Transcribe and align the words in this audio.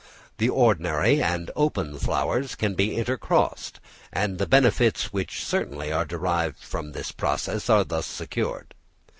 The 0.39 0.49
ordinary 0.49 1.21
and 1.21 1.51
open 1.55 1.99
flowers 1.99 2.55
can 2.55 2.73
be 2.73 2.97
intercrossed; 2.97 3.73
and 4.11 4.39
the 4.39 4.47
benefits 4.47 5.13
which 5.13 5.45
certainly 5.45 5.91
are 5.91 6.05
derived 6.05 6.57
from 6.57 6.93
this 6.93 7.11
process 7.11 7.69
are 7.69 7.83
thus 7.83 8.07
secured. 8.07 8.73